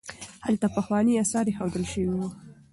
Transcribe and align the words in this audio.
هلته 0.45 0.67
پخواني 0.77 1.13
اثار 1.23 1.45
ایښودل 1.49 1.83
شوي 1.91 2.09
وو. 2.17 2.27